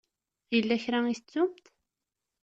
Yella 0.55 0.77
kra 0.83 0.99
i 1.07 1.15
tettumt? 1.19 1.65